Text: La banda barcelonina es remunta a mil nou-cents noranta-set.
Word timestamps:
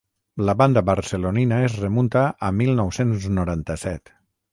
La 0.45 0.53
banda 0.59 0.81
barcelonina 0.89 1.59
es 1.65 1.75
remunta 1.81 2.23
a 2.47 2.49
mil 2.61 2.73
nou-cents 2.81 3.29
noranta-set. 3.37 4.13